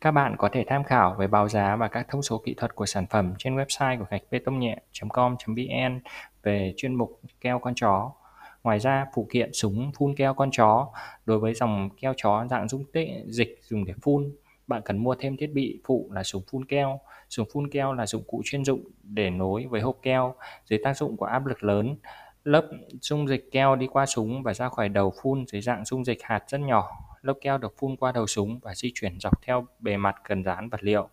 Các 0.01 0.11
bạn 0.11 0.37
có 0.39 0.49
thể 0.53 0.65
tham 0.69 0.85
khảo 0.85 1.15
về 1.15 1.27
báo 1.27 1.49
giá 1.49 1.77
và 1.77 1.89
các 1.89 2.07
thông 2.09 2.23
số 2.23 2.39
kỹ 2.39 2.55
thuật 2.55 2.75
của 2.75 2.87
sản 2.87 3.07
phẩm 3.07 3.35
trên 3.39 3.57
website 3.57 3.99
của 3.99 4.07
gạch 4.11 4.23
bê 4.31 4.39
tông 4.39 4.59
nhẹ.com.vn 4.59 6.01
về 6.43 6.75
chuyên 6.77 6.95
mục 6.95 7.21
keo 7.41 7.59
con 7.59 7.75
chó. 7.75 8.13
Ngoài 8.65 8.79
ra, 8.79 9.07
phụ 9.15 9.27
kiện 9.31 9.51
súng 9.53 9.93
phun 9.99 10.15
keo 10.15 10.35
con 10.35 10.51
chó 10.51 10.93
đối 11.25 11.39
với 11.39 11.55
dòng 11.55 11.91
keo 12.01 12.15
chó 12.17 12.47
dạng 12.51 12.69
dung 12.69 12.85
tích 12.93 13.09
dịch 13.27 13.59
dùng 13.63 13.85
để 13.85 13.95
phun, 14.03 14.33
bạn 14.67 14.83
cần 14.85 14.99
mua 14.99 15.15
thêm 15.15 15.37
thiết 15.37 15.51
bị 15.55 15.81
phụ 15.85 16.11
là 16.13 16.23
súng 16.23 16.43
phun 16.51 16.65
keo. 16.65 17.01
Súng 17.31 17.49
phun 17.53 17.71
keo 17.71 17.93
là 17.93 18.07
dụng 18.07 18.23
cụ 18.27 18.43
chuyên 18.45 18.65
dụng 18.65 18.81
để 19.03 19.31
nối 19.31 19.67
với 19.67 19.81
hộp 19.81 19.99
keo. 20.03 20.35
Dưới 20.67 20.79
tác 20.85 20.97
dụng 20.97 21.17
của 21.17 21.27
áp 21.27 21.47
lực 21.47 21.65
lớn, 21.65 21.97
lớp 22.45 22.69
dung 23.01 23.29
dịch 23.29 23.51
keo 23.53 23.77
đi 23.77 23.87
qua 23.87 24.07
súng 24.07 24.43
và 24.43 24.55
ra 24.55 24.69
khỏi 24.69 24.89
đầu 24.89 25.13
phun 25.23 25.47
dưới 25.47 25.61
dạng 25.61 25.85
dung 25.85 26.05
dịch 26.05 26.23
hạt 26.23 26.45
rất 26.49 26.61
nhỏ 26.61 26.91
lớp 27.23 27.35
keo 27.41 27.59
được 27.59 27.75
phun 27.79 27.97
qua 27.97 28.13
đầu 28.13 28.27
súng 28.27 28.59
và 28.63 28.75
di 28.75 28.93
chuyển 28.95 29.21
dọc 29.21 29.43
theo 29.43 29.67
bề 29.79 29.97
mặt 29.97 30.17
cần 30.25 30.45
dán 30.45 30.69
vật 30.69 30.85
liệu. 30.85 31.09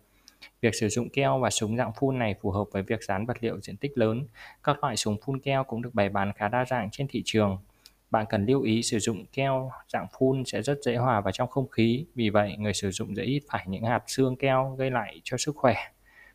Việc 0.60 0.74
sử 0.74 0.88
dụng 0.88 1.08
keo 1.08 1.38
và 1.38 1.50
súng 1.50 1.76
dạng 1.76 1.92
phun 1.92 2.18
này 2.18 2.34
phù 2.42 2.50
hợp 2.50 2.64
với 2.72 2.82
việc 2.82 3.04
dán 3.04 3.26
vật 3.26 3.36
liệu 3.40 3.60
diện 3.60 3.76
tích 3.76 3.98
lớn. 3.98 4.26
Các 4.62 4.82
loại 4.82 4.96
súng 4.96 5.16
phun 5.24 5.40
keo 5.40 5.64
cũng 5.64 5.82
được 5.82 5.94
bày 5.94 6.08
bán 6.08 6.32
khá 6.32 6.48
đa 6.48 6.64
dạng 6.64 6.88
trên 6.92 7.06
thị 7.08 7.22
trường. 7.24 7.58
Bạn 8.10 8.26
cần 8.28 8.46
lưu 8.46 8.62
ý 8.62 8.82
sử 8.82 8.98
dụng 8.98 9.24
keo 9.32 9.70
dạng 9.88 10.06
phun 10.18 10.44
sẽ 10.44 10.62
rất 10.62 10.78
dễ 10.82 10.96
hòa 10.96 11.20
vào 11.20 11.32
trong 11.32 11.48
không 11.48 11.68
khí, 11.68 12.06
vì 12.14 12.30
vậy 12.30 12.56
người 12.58 12.74
sử 12.74 12.90
dụng 12.90 13.16
dễ 13.16 13.22
ít 13.22 13.42
phải 13.50 13.64
những 13.68 13.84
hạt 13.84 14.02
xương 14.06 14.36
keo 14.36 14.74
gây 14.78 14.90
lại 14.90 15.20
cho 15.24 15.36
sức 15.36 15.56
khỏe. 15.56 15.74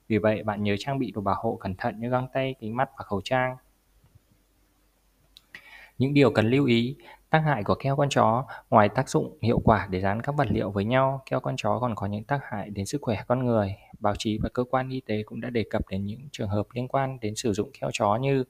Vì 0.08 0.18
vậy 0.18 0.44
bạn 0.44 0.64
nhớ 0.64 0.76
trang 0.80 1.00
bị 1.00 1.12
đồ 1.12 1.22
bảo 1.22 1.36
hộ 1.44 1.58
cẩn 1.62 1.76
thận 1.76 2.00
như 2.00 2.10
găng 2.10 2.28
tay, 2.34 2.56
kính 2.60 2.76
mắt 2.76 2.90
và 2.98 3.04
khẩu 3.04 3.22
trang. 3.24 3.58
Những 5.98 6.14
điều 6.14 6.32
cần 6.32 6.50
lưu 6.50 6.66
ý, 6.66 6.96
Tác 7.36 7.40
hại 7.40 7.64
của 7.64 7.76
keo 7.76 7.96
con 7.96 8.10
chó 8.10 8.46
Ngoài 8.70 8.90
tác 8.90 9.10
dụng 9.10 9.38
hiệu 9.42 9.62
quả 9.64 9.88
để 9.90 10.02
dán 10.02 10.22
các 10.22 10.36
vật 10.36 10.48
liệu 10.50 10.72
với 10.72 10.86
nhau, 10.86 11.22
keo 11.26 11.40
con 11.40 11.56
chó 11.58 11.80
còn 11.80 11.96
có 11.96 12.06
những 12.06 12.24
tác 12.24 12.40
hại 12.44 12.70
đến 12.70 12.86
sức 12.86 13.02
khỏe 13.02 13.24
con 13.28 13.46
người. 13.46 13.76
Báo 14.00 14.16
chí 14.18 14.38
và 14.44 14.50
cơ 14.50 14.64
quan 14.64 14.90
y 14.90 15.02
tế 15.02 15.24
cũng 15.24 15.42
đã 15.42 15.50
đề 15.50 15.66
cập 15.70 15.82
đến 15.90 16.06
những 16.06 16.20
trường 16.32 16.50
hợp 16.50 16.68
liên 16.74 16.88
quan 16.88 17.20
đến 17.22 17.36
sử 17.36 17.54
dụng 17.54 17.72
keo 17.80 17.90
chó 17.94 18.16
như 18.16 18.44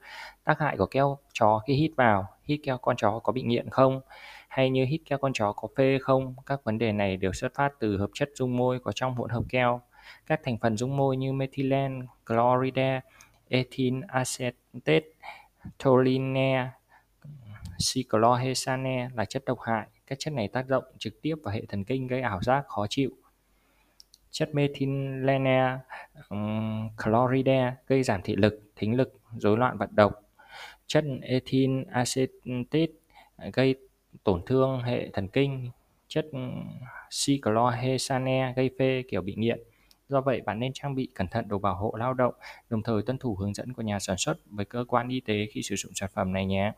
tác 0.44 0.60
hại 0.60 0.78
của 0.78 0.86
keo 0.86 1.18
chó 1.34 1.60
khi 1.68 1.74
hít 1.74 1.92
vào, 1.96 2.28
hít 2.44 2.60
keo 2.64 2.78
con 2.78 2.96
chó 2.98 3.20
có 3.20 3.34
bị 3.34 3.42
nghiện 3.42 3.70
không, 3.70 4.02
hay 4.48 4.70
như 4.70 4.86
hít 4.86 5.02
keo 5.06 5.18
con 5.18 5.34
chó 5.34 5.52
có 5.52 5.68
phê 5.78 5.98
không. 6.02 6.36
Các 6.46 6.64
vấn 6.64 6.78
đề 6.78 6.92
này 6.92 7.18
đều 7.18 7.34
xuất 7.34 7.56
phát 7.56 7.74
từ 7.80 7.98
hợp 7.98 8.10
chất 8.14 8.30
dung 8.36 8.58
môi 8.58 8.80
có 8.80 8.92
trong 8.92 9.16
hỗn 9.16 9.30
hợp 9.30 9.44
keo. 9.50 9.82
Các 10.26 10.40
thành 10.44 10.58
phần 10.58 10.78
dung 10.78 10.98
môi 10.98 11.18
như 11.18 11.34
methylene, 11.34 12.06
chloride, 12.26 13.02
ethyl 13.50 14.02
acetate, 14.08 15.06
toluene, 15.84 16.70
Cyclohexane 17.94 19.10
là 19.16 19.26
chất 19.26 19.46
độc 19.46 19.60
hại. 19.62 19.88
Các 20.08 20.20
chất 20.20 20.34
này 20.34 20.48
tác 20.48 20.68
động 20.68 20.84
trực 20.98 21.22
tiếp 21.22 21.36
vào 21.44 21.54
hệ 21.54 21.62
thần 21.66 21.84
kinh 21.84 22.08
gây 22.08 22.22
ảo 22.22 22.42
giác 22.42 22.68
khó 22.68 22.86
chịu. 22.90 23.10
Chất 24.38 24.56
methylene 24.56 25.78
um, 26.30 26.90
chloride 27.04 27.74
gây 27.88 28.04
giảm 28.04 28.22
thị 28.24 28.36
lực, 28.36 28.60
thính 28.76 28.98
lực, 28.98 29.14
rối 29.38 29.58
loạn 29.58 29.78
vận 29.78 29.90
động. 29.96 30.14
Chất 30.88 31.04
ethyl 31.22 31.72
acetate 31.92 32.88
gây 33.54 33.76
tổn 34.24 34.42
thương 34.46 34.82
hệ 34.82 35.10
thần 35.14 35.28
kinh. 35.28 35.70
Chất 36.08 36.26
cyclohexane 37.26 38.54
gây 38.56 38.70
phê 38.80 39.04
kiểu 39.08 39.22
bị 39.22 39.36
nghiện. 39.38 39.60
Do 40.10 40.22
vậy, 40.22 40.42
bạn 40.42 40.60
nên 40.60 40.72
trang 40.74 40.96
bị 40.96 41.10
cẩn 41.16 41.28
thận 41.28 41.48
đồ 41.48 41.60
bảo 41.60 41.76
hộ 41.76 41.96
lao 41.98 42.14
động, 42.14 42.34
đồng 42.70 42.84
thời 42.84 43.02
tuân 43.02 43.18
thủ 43.18 43.36
hướng 43.36 43.54
dẫn 43.54 43.74
của 43.74 43.82
nhà 43.82 44.00
sản 44.00 44.18
xuất 44.18 44.38
với 44.46 44.66
cơ 44.66 44.86
quan 44.88 45.10
y 45.10 45.20
tế 45.20 45.48
khi 45.52 45.62
sử 45.64 45.76
dụng 45.76 45.92
sản 45.96 46.10
phẩm 46.14 46.34
này 46.34 46.46
nhé. 46.46 46.72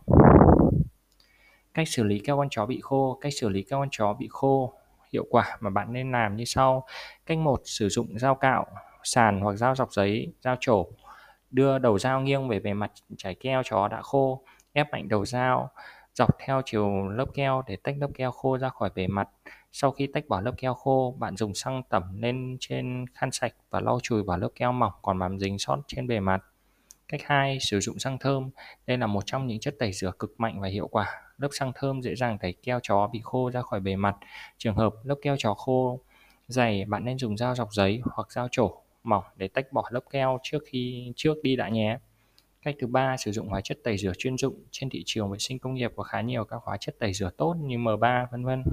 Cách 1.74 1.88
xử 1.88 2.04
lý 2.04 2.20
keo 2.20 2.38
con 2.38 2.48
chó 2.52 2.66
bị 2.66 2.80
khô 2.82 3.18
Cách 3.22 3.34
xử 3.34 3.50
lý 3.50 3.64
keo 3.64 3.80
con 3.80 3.90
chó 3.92 4.14
bị 4.14 4.28
khô 4.30 4.74
hiệu 5.14 5.26
quả 5.30 5.58
mà 5.60 5.70
bạn 5.70 5.94
nên 5.94 6.12
làm 6.12 6.36
như 6.36 6.46
sau. 6.46 6.86
Cách 7.26 7.38
1. 7.38 7.62
Sử 7.64 7.90
dụng 7.90 8.20
dao 8.20 8.36
cạo, 8.36 8.66
sàn 9.04 9.42
hoặc 9.42 9.56
dao 9.56 9.76
dọc 9.76 9.94
giấy, 9.94 10.34
dao 10.42 10.56
trổ. 10.60 10.88
Đưa 11.52 11.80
đầu 11.80 12.00
dao 12.00 12.22
nghiêng 12.22 12.48
về 12.48 12.60
bề 12.60 12.74
mặt 12.74 12.92
trái 13.18 13.36
keo 13.36 13.62
chó 13.66 13.88
đã 13.88 14.02
khô. 14.02 14.44
Ép 14.74 14.92
mạnh 14.92 15.08
đầu 15.10 15.26
dao 15.26 15.70
dọc 16.18 16.30
theo 16.40 16.62
chiều 16.66 17.10
lớp 17.10 17.26
keo 17.34 17.64
để 17.68 17.76
tách 17.76 17.96
lớp 18.00 18.08
keo 18.14 18.32
khô 18.32 18.58
ra 18.58 18.70
khỏi 18.70 18.90
bề 18.96 19.08
mặt. 19.08 19.30
Sau 19.72 19.92
khi 19.92 20.08
tách 20.08 20.28
bỏ 20.28 20.42
lớp 20.42 20.52
keo 20.58 20.74
khô, 20.74 21.16
bạn 21.20 21.38
dùng 21.38 21.54
xăng 21.54 21.84
tẩm 21.90 22.04
lên 22.22 22.58
trên 22.60 23.06
khăn 23.14 23.32
sạch 23.32 23.54
và 23.70 23.80
lau 23.80 24.00
chùi 24.04 24.24
vào 24.24 24.38
lớp 24.38 24.50
keo 24.56 24.72
mỏng 24.72 24.94
còn 25.02 25.20
bám 25.20 25.40
dính 25.40 25.60
sót 25.60 25.78
trên 25.88 26.08
bề 26.08 26.20
mặt. 26.20 26.44
Cách 27.10 27.22
2. 27.24 27.58
Sử 27.62 27.80
dụng 27.80 28.00
xăng 28.00 28.18
thơm. 28.20 28.50
Đây 28.88 28.98
là 28.98 29.08
một 29.08 29.26
trong 29.26 29.48
những 29.48 29.60
chất 29.60 29.76
tẩy 29.80 29.92
rửa 29.94 30.12
cực 30.20 30.40
mạnh 30.40 30.62
và 30.62 30.68
hiệu 30.68 30.88
quả. 30.88 31.22
Lớp 31.38 31.48
xăng 31.52 31.72
thơm 31.76 32.02
dễ 32.02 32.16
dàng 32.16 32.38
tẩy 32.38 32.54
keo 32.54 32.80
chó 32.84 33.08
bị 33.08 33.22
khô 33.24 33.52
ra 33.52 33.62
khỏi 33.62 33.80
bề 33.80 33.96
mặt. 33.96 34.16
Trường 34.58 34.76
hợp 34.76 34.94
lớp 35.04 35.16
keo 35.22 35.36
chó 35.40 35.54
khô 35.54 36.00
dày, 36.48 36.86
bạn 36.86 37.06
nên 37.06 37.18
dùng 37.18 37.38
dao 37.38 37.56
dọc 37.56 37.74
giấy 37.74 38.02
hoặc 38.04 38.32
dao 38.32 38.48
trổ 38.52 38.82
mỏng 39.04 39.24
để 39.36 39.48
tách 39.48 39.74
bỏ 39.74 39.84
lớp 39.92 40.04
keo 40.10 40.40
trước 40.44 40.60
khi 40.66 41.14
trước 41.16 41.44
đi 41.44 41.56
đã 41.56 41.70
nhé. 41.70 41.98
Cách 42.62 42.76
thứ 42.80 42.88
ba, 42.88 43.18
sử 43.18 43.32
dụng 43.32 43.48
hóa 43.48 43.62
chất 43.62 43.78
tẩy 43.84 43.98
rửa 43.98 44.14
chuyên 44.18 44.38
dụng. 44.38 44.64
Trên 44.72 44.90
thị 44.90 45.04
trường 45.06 45.32
vệ 45.32 45.38
sinh 45.40 45.60
công 45.60 45.74
nghiệp 45.74 45.92
có 45.96 46.04
khá 46.04 46.22
nhiều 46.22 46.46
các 46.46 46.62
hóa 46.64 46.78
chất 46.78 46.96
tẩy 47.00 47.14
rửa 47.14 47.30
tốt 47.38 47.56
như 47.62 47.78
M3 47.78 48.26
vân 48.32 48.46
vân. 48.46 48.64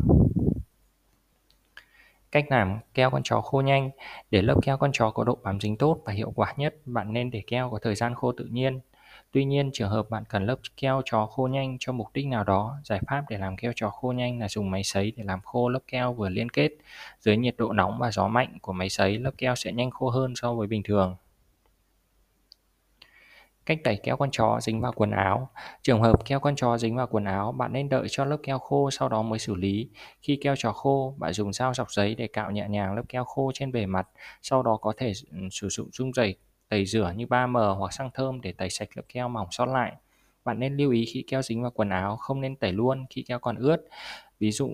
Cách 2.34 2.44
làm 2.50 2.78
keo 2.94 3.10
con 3.10 3.22
chó 3.22 3.40
khô 3.40 3.60
nhanh 3.60 3.90
Để 4.30 4.42
lớp 4.42 4.54
keo 4.62 4.76
con 4.76 4.90
chó 4.92 5.10
có 5.10 5.24
độ 5.24 5.38
bám 5.42 5.60
dính 5.60 5.76
tốt 5.76 5.98
và 6.04 6.12
hiệu 6.12 6.32
quả 6.36 6.54
nhất, 6.56 6.74
bạn 6.84 7.12
nên 7.12 7.30
để 7.30 7.42
keo 7.46 7.70
có 7.70 7.78
thời 7.82 7.94
gian 7.94 8.14
khô 8.14 8.32
tự 8.32 8.44
nhiên. 8.44 8.80
Tuy 9.32 9.44
nhiên, 9.44 9.70
trường 9.72 9.90
hợp 9.90 10.10
bạn 10.10 10.24
cần 10.28 10.46
lớp 10.46 10.56
keo 10.76 11.02
chó 11.04 11.26
khô 11.26 11.46
nhanh 11.46 11.76
cho 11.80 11.92
mục 11.92 12.06
đích 12.14 12.26
nào 12.26 12.44
đó, 12.44 12.76
giải 12.84 13.00
pháp 13.06 13.24
để 13.28 13.38
làm 13.38 13.56
keo 13.56 13.72
chó 13.76 13.90
khô 13.90 14.12
nhanh 14.12 14.40
là 14.40 14.48
dùng 14.48 14.70
máy 14.70 14.84
sấy 14.84 15.12
để 15.16 15.24
làm 15.24 15.40
khô 15.40 15.68
lớp 15.68 15.80
keo 15.86 16.12
vừa 16.12 16.28
liên 16.28 16.50
kết. 16.50 16.70
Dưới 17.20 17.36
nhiệt 17.36 17.54
độ 17.58 17.72
nóng 17.72 17.98
và 17.98 18.10
gió 18.10 18.28
mạnh 18.28 18.58
của 18.62 18.72
máy 18.72 18.88
sấy, 18.88 19.18
lớp 19.18 19.32
keo 19.38 19.54
sẽ 19.54 19.72
nhanh 19.72 19.90
khô 19.90 20.10
hơn 20.10 20.34
so 20.36 20.54
với 20.54 20.66
bình 20.66 20.82
thường. 20.82 21.16
Cách 23.66 23.78
tẩy 23.84 23.96
keo 24.02 24.16
con 24.16 24.30
chó 24.32 24.58
dính 24.60 24.80
vào 24.80 24.92
quần 24.92 25.10
áo. 25.10 25.50
Trường 25.82 26.02
hợp 26.02 26.24
keo 26.24 26.40
con 26.40 26.56
chó 26.56 26.78
dính 26.78 26.96
vào 26.96 27.06
quần 27.06 27.24
áo, 27.24 27.52
bạn 27.52 27.72
nên 27.72 27.88
đợi 27.88 28.06
cho 28.10 28.24
lớp 28.24 28.36
keo 28.42 28.58
khô 28.58 28.90
sau 28.90 29.08
đó 29.08 29.22
mới 29.22 29.38
xử 29.38 29.54
lý. 29.54 29.88
Khi 30.22 30.38
keo 30.42 30.54
chó 30.58 30.72
khô, 30.72 31.14
bạn 31.18 31.32
dùng 31.32 31.52
dao 31.52 31.74
dọc 31.74 31.92
giấy 31.92 32.14
để 32.14 32.26
cạo 32.26 32.50
nhẹ 32.50 32.68
nhàng 32.68 32.94
lớp 32.94 33.02
keo 33.08 33.24
khô 33.24 33.50
trên 33.54 33.72
bề 33.72 33.86
mặt. 33.86 34.08
Sau 34.42 34.62
đó 34.62 34.76
có 34.76 34.92
thể 34.96 35.12
ừ, 35.30 35.38
sử 35.50 35.68
dụng 35.68 35.88
dung 35.92 36.12
dịch 36.14 36.40
tẩy 36.68 36.86
rửa 36.86 37.12
như 37.16 37.26
3M 37.26 37.74
hoặc 37.74 37.92
xăng 37.92 38.10
thơm 38.14 38.40
để 38.40 38.52
tẩy 38.52 38.70
sạch 38.70 38.88
lớp 38.94 39.02
keo 39.08 39.28
mỏng 39.28 39.48
sót 39.50 39.66
lại. 39.66 39.92
Bạn 40.44 40.58
nên 40.60 40.76
lưu 40.76 40.90
ý 40.90 41.04
khi 41.04 41.24
keo 41.26 41.42
dính 41.42 41.62
vào 41.62 41.70
quần 41.70 41.88
áo, 41.88 42.16
không 42.16 42.40
nên 42.40 42.56
tẩy 42.56 42.72
luôn 42.72 43.04
khi 43.10 43.22
keo 43.22 43.38
còn 43.38 43.56
ướt. 43.56 43.76
Ví 44.38 44.50
dụ 44.50 44.70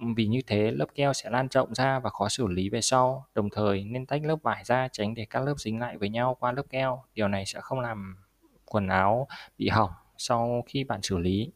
ừ, 0.00 0.06
vì 0.16 0.26
như 0.26 0.40
thế 0.46 0.70
lớp 0.70 0.86
keo 0.94 1.12
sẽ 1.12 1.30
lan 1.30 1.48
rộng 1.50 1.74
ra 1.74 1.98
và 1.98 2.10
khó 2.10 2.28
xử 2.28 2.46
lý 2.46 2.68
về 2.68 2.80
sau. 2.80 3.26
Đồng 3.34 3.50
thời 3.50 3.84
nên 3.84 4.06
tách 4.06 4.24
lớp 4.24 4.36
vải 4.42 4.64
ra 4.64 4.88
tránh 4.92 5.14
để 5.14 5.26
các 5.30 5.44
lớp 5.44 5.54
dính 5.58 5.80
lại 5.80 5.98
với 5.98 6.08
nhau 6.08 6.36
qua 6.40 6.52
lớp 6.52 6.62
keo. 6.70 7.02
Điều 7.14 7.28
này 7.28 7.46
sẽ 7.46 7.60
không 7.60 7.80
làm 7.80 8.16
quần 8.74 8.88
áo 8.88 9.26
bị 9.58 9.68
hỏng 9.68 9.90
sau 10.18 10.62
khi 10.66 10.84
bạn 10.84 11.02
xử 11.02 11.18
lý. 11.18 11.50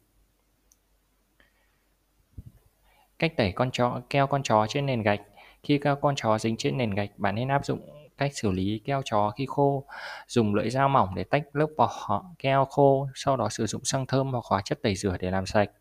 Cách 3.19 3.33
tẩy 3.37 3.51
con 3.51 3.71
chó 3.71 4.01
keo 4.09 4.27
con 4.27 4.43
chó 4.43 4.67
trên 4.69 4.85
nền 4.85 5.01
gạch. 5.01 5.21
Khi 5.63 5.77
keo 5.77 5.95
con 5.95 6.15
chó 6.15 6.37
dính 6.37 6.57
trên 6.57 6.77
nền 6.77 6.95
gạch, 6.95 7.09
bạn 7.17 7.35
nên 7.35 7.47
áp 7.47 7.65
dụng 7.65 7.79
cách 8.17 8.31
xử 8.33 8.51
lý 8.51 8.81
keo 8.85 9.01
chó 9.05 9.29
khi 9.29 9.45
khô. 9.49 9.83
Dùng 10.27 10.55
lưỡi 10.55 10.69
dao 10.69 10.89
mỏng 10.89 11.15
để 11.15 11.23
tách 11.23 11.43
lớp 11.53 11.67
vỏ 11.77 12.23
keo 12.39 12.65
khô, 12.65 13.07
sau 13.15 13.37
đó 13.37 13.49
sử 13.49 13.65
dụng 13.67 13.85
xăng 13.85 14.05
thơm 14.05 14.31
hoặc 14.31 14.45
hóa 14.45 14.61
chất 14.65 14.79
tẩy 14.81 14.95
rửa 14.95 15.17
để 15.19 15.31
làm 15.31 15.45
sạch. 15.45 15.71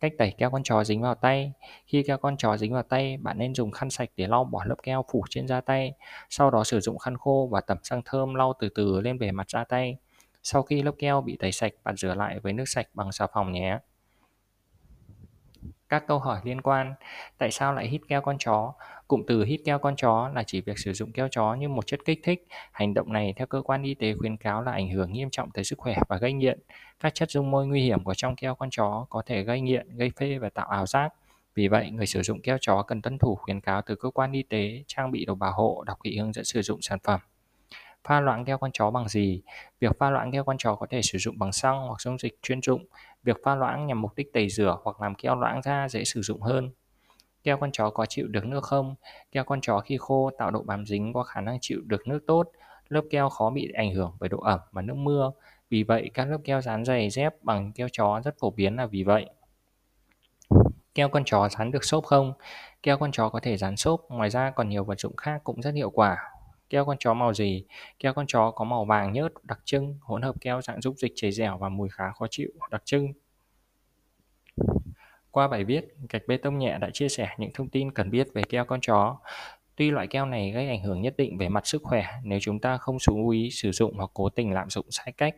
Cách 0.00 0.12
tẩy 0.18 0.34
keo 0.38 0.50
con 0.50 0.62
chó 0.62 0.84
dính 0.84 1.02
vào 1.02 1.14
tay. 1.14 1.52
Khi 1.86 2.02
keo 2.02 2.18
con 2.18 2.36
chó 2.36 2.56
dính 2.56 2.72
vào 2.72 2.82
tay, 2.82 3.16
bạn 3.16 3.38
nên 3.38 3.54
dùng 3.54 3.70
khăn 3.70 3.90
sạch 3.90 4.08
để 4.16 4.26
lau 4.26 4.44
bỏ 4.44 4.64
lớp 4.64 4.76
keo 4.82 5.04
phủ 5.12 5.24
trên 5.30 5.48
da 5.48 5.60
tay. 5.60 5.92
Sau 6.30 6.50
đó 6.50 6.64
sử 6.64 6.80
dụng 6.80 6.98
khăn 6.98 7.16
khô 7.16 7.48
và 7.52 7.60
tẩm 7.60 7.78
xăng 7.82 8.02
thơm 8.04 8.34
lau 8.34 8.52
từ 8.60 8.68
từ 8.68 9.00
lên 9.00 9.18
bề 9.18 9.32
mặt 9.32 9.50
da 9.50 9.64
tay. 9.64 9.96
Sau 10.42 10.62
khi 10.62 10.82
lớp 10.82 10.92
keo 10.98 11.20
bị 11.20 11.36
tẩy 11.36 11.52
sạch, 11.52 11.72
bạn 11.84 11.96
rửa 11.96 12.14
lại 12.14 12.38
với 12.38 12.52
nước 12.52 12.68
sạch 12.68 12.86
bằng 12.94 13.12
xà 13.12 13.26
phòng 13.32 13.52
nhé. 13.52 13.78
Các 15.88 16.06
câu 16.06 16.18
hỏi 16.18 16.40
liên 16.44 16.60
quan 16.60 16.94
Tại 17.38 17.50
sao 17.50 17.72
lại 17.74 17.88
hít 17.88 18.00
keo 18.08 18.20
con 18.20 18.36
chó? 18.38 18.74
Cụm 19.08 19.22
từ 19.26 19.44
hít 19.44 19.60
keo 19.64 19.78
con 19.78 19.96
chó 19.96 20.30
là 20.34 20.42
chỉ 20.46 20.60
việc 20.60 20.78
sử 20.78 20.92
dụng 20.92 21.12
keo 21.12 21.28
chó 21.30 21.54
như 21.54 21.68
một 21.68 21.86
chất 21.86 22.00
kích 22.04 22.20
thích. 22.22 22.46
Hành 22.72 22.94
động 22.94 23.12
này 23.12 23.34
theo 23.36 23.46
cơ 23.46 23.62
quan 23.62 23.82
y 23.82 23.94
tế 23.94 24.14
khuyến 24.18 24.36
cáo 24.36 24.62
là 24.62 24.72
ảnh 24.72 24.90
hưởng 24.90 25.12
nghiêm 25.12 25.28
trọng 25.30 25.50
tới 25.50 25.64
sức 25.64 25.78
khỏe 25.78 25.96
và 26.08 26.16
gây 26.16 26.32
nghiện. 26.32 26.60
Các 27.00 27.14
chất 27.14 27.30
dung 27.30 27.50
môi 27.50 27.66
nguy 27.66 27.82
hiểm 27.82 28.04
của 28.04 28.14
trong 28.14 28.36
keo 28.36 28.54
con 28.54 28.70
chó 28.70 29.06
có 29.10 29.22
thể 29.26 29.42
gây 29.42 29.60
nghiện, 29.60 29.96
gây 29.96 30.10
phê 30.16 30.38
và 30.38 30.48
tạo 30.48 30.66
ảo 30.68 30.86
giác. 30.86 31.12
Vì 31.54 31.68
vậy, 31.68 31.90
người 31.90 32.06
sử 32.06 32.22
dụng 32.22 32.42
keo 32.42 32.58
chó 32.60 32.82
cần 32.82 33.02
tuân 33.02 33.18
thủ 33.18 33.34
khuyến 33.34 33.60
cáo 33.60 33.82
từ 33.82 33.94
cơ 33.94 34.10
quan 34.10 34.32
y 34.32 34.42
tế, 34.42 34.84
trang 34.86 35.10
bị 35.10 35.24
đồ 35.24 35.34
bảo 35.34 35.52
hộ, 35.52 35.84
đọc 35.86 35.98
kỹ 36.02 36.18
hướng 36.18 36.32
dẫn 36.32 36.44
sử 36.44 36.62
dụng 36.62 36.82
sản 36.82 36.98
phẩm. 37.04 37.20
Pha 38.04 38.20
loãng 38.20 38.44
keo 38.44 38.58
con 38.58 38.70
chó 38.72 38.90
bằng 38.90 39.08
gì? 39.08 39.42
Việc 39.80 39.98
pha 39.98 40.10
loãng 40.10 40.32
keo 40.32 40.44
con 40.44 40.58
chó 40.58 40.74
có 40.74 40.86
thể 40.90 41.02
sử 41.02 41.18
dụng 41.18 41.38
bằng 41.38 41.52
xăng 41.52 41.86
hoặc 41.86 42.00
dung 42.00 42.18
dịch 42.18 42.38
chuyên 42.42 42.62
dụng. 42.62 42.86
Việc 43.22 43.36
pha 43.44 43.54
loãng 43.54 43.86
nhằm 43.86 44.00
mục 44.02 44.14
đích 44.16 44.32
tẩy 44.32 44.48
rửa 44.48 44.76
hoặc 44.82 45.00
làm 45.00 45.14
keo 45.14 45.36
loãng 45.36 45.62
ra 45.62 45.88
dễ 45.88 46.04
sử 46.04 46.22
dụng 46.22 46.40
hơn. 46.42 46.70
Keo 47.42 47.56
con 47.56 47.72
chó 47.72 47.90
có 47.90 48.06
chịu 48.06 48.26
được 48.28 48.44
nước 48.44 48.64
không? 48.64 48.94
Keo 49.32 49.44
con 49.44 49.60
chó 49.60 49.80
khi 49.80 49.96
khô 50.00 50.30
tạo 50.38 50.50
độ 50.50 50.62
bám 50.62 50.86
dính 50.86 51.12
có 51.12 51.22
khả 51.22 51.40
năng 51.40 51.58
chịu 51.60 51.80
được 51.84 52.08
nước 52.08 52.20
tốt. 52.26 52.50
Lớp 52.88 53.02
keo 53.10 53.28
khó 53.28 53.50
bị 53.50 53.72
ảnh 53.74 53.94
hưởng 53.94 54.16
bởi 54.20 54.28
độ 54.28 54.38
ẩm 54.40 54.60
và 54.72 54.82
nước 54.82 54.96
mưa. 54.96 55.30
Vì 55.70 55.82
vậy, 55.82 56.10
các 56.14 56.28
lớp 56.28 56.38
keo 56.44 56.60
dán 56.60 56.84
dày 56.84 57.10
dép 57.10 57.34
bằng 57.42 57.72
keo 57.72 57.88
chó 57.92 58.20
rất 58.24 58.34
phổ 58.40 58.50
biến 58.50 58.76
là 58.76 58.86
vì 58.86 59.02
vậy. 59.02 59.26
Keo 60.94 61.08
con 61.08 61.22
chó 61.26 61.48
dán 61.48 61.70
được 61.70 61.84
xốp 61.84 62.04
không? 62.04 62.32
Keo 62.82 62.98
con 62.98 63.12
chó 63.12 63.28
có 63.28 63.40
thể 63.40 63.56
dán 63.56 63.76
xốp, 63.76 64.00
ngoài 64.08 64.30
ra 64.30 64.50
còn 64.50 64.68
nhiều 64.68 64.84
vật 64.84 65.00
dụng 65.00 65.16
khác 65.16 65.40
cũng 65.44 65.62
rất 65.62 65.74
hiệu 65.74 65.90
quả. 65.90 66.16
Keo 66.70 66.84
con 66.84 66.96
chó 67.00 67.14
màu 67.14 67.34
gì? 67.34 67.64
Keo 67.98 68.14
con 68.14 68.26
chó 68.28 68.50
có 68.50 68.64
màu 68.64 68.84
vàng 68.84 69.12
nhớt 69.12 69.44
đặc 69.44 69.60
trưng, 69.64 69.98
hỗn 70.00 70.22
hợp 70.22 70.34
keo 70.40 70.62
dạng 70.62 70.80
dung 70.80 70.96
dịch 70.96 71.12
chảy 71.14 71.32
dẻo 71.32 71.58
và 71.58 71.68
mùi 71.68 71.88
khá 71.88 72.12
khó 72.12 72.26
chịu 72.30 72.50
đặc 72.70 72.82
trưng. 72.84 73.12
Qua 75.30 75.48
bài 75.48 75.64
viết, 75.64 75.84
gạch 76.08 76.22
bê 76.26 76.36
tông 76.36 76.58
nhẹ 76.58 76.78
đã 76.80 76.90
chia 76.92 77.08
sẻ 77.08 77.28
những 77.38 77.50
thông 77.54 77.68
tin 77.68 77.90
cần 77.90 78.10
biết 78.10 78.28
về 78.34 78.42
keo 78.42 78.64
con 78.64 78.80
chó. 78.80 79.18
Tuy 79.76 79.90
loại 79.90 80.06
keo 80.06 80.26
này 80.26 80.50
gây 80.50 80.68
ảnh 80.68 80.82
hưởng 80.82 81.02
nhất 81.02 81.14
định 81.16 81.38
về 81.38 81.48
mặt 81.48 81.66
sức 81.66 81.82
khỏe 81.84 82.06
nếu 82.24 82.38
chúng 82.42 82.58
ta 82.58 82.76
không 82.76 82.98
chú 82.98 83.28
ý 83.28 83.50
sử 83.50 83.72
dụng 83.72 83.96
hoặc 83.96 84.10
cố 84.14 84.28
tình 84.28 84.52
lạm 84.52 84.70
dụng 84.70 84.86
sai 84.90 85.12
cách. 85.12 85.34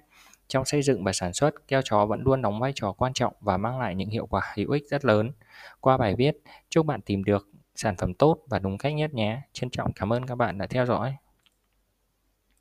Trong 0.48 0.64
xây 0.64 0.82
dựng 0.82 1.04
và 1.04 1.12
sản 1.12 1.32
xuất, 1.32 1.68
keo 1.68 1.80
chó 1.84 2.06
vẫn 2.06 2.22
luôn 2.22 2.42
đóng 2.42 2.60
vai 2.60 2.72
trò 2.74 2.92
quan 2.92 3.12
trọng 3.12 3.32
và 3.40 3.56
mang 3.56 3.78
lại 3.78 3.94
những 3.94 4.10
hiệu 4.10 4.26
quả 4.26 4.52
hữu 4.56 4.70
ích 4.70 4.84
rất 4.88 5.04
lớn. 5.04 5.32
Qua 5.80 5.96
bài 5.96 6.14
viết, 6.18 6.36
chúc 6.70 6.86
bạn 6.86 7.00
tìm 7.00 7.24
được 7.24 7.48
sản 7.74 7.96
phẩm 7.96 8.14
tốt 8.14 8.38
và 8.46 8.58
đúng 8.58 8.78
cách 8.78 8.94
nhất 8.94 9.14
nhé. 9.14 9.40
Trân 9.52 9.70
trọng 9.70 9.92
cảm 9.92 10.12
ơn 10.12 10.26
các 10.26 10.34
bạn 10.34 10.58
đã 10.58 10.66
theo 10.66 10.86
dõi. 10.86 11.14